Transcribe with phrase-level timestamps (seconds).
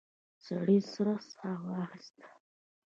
[0.45, 2.27] سړي سړه ساه واخیسته.